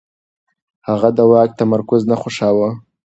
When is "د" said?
1.17-1.19